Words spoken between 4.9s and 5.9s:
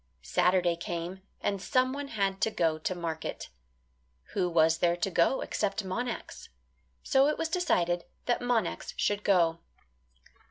to go except